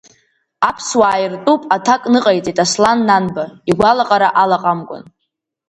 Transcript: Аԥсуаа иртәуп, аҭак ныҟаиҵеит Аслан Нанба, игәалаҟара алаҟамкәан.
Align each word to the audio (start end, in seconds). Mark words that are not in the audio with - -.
Аԥсуаа 0.69 1.17
иртәуп, 1.23 1.61
аҭак 1.75 2.01
ныҟаиҵеит 2.11 2.57
Аслан 2.65 2.99
Нанба, 3.07 3.43
игәалаҟара 3.69 4.29
алаҟамкәан. 4.41 5.03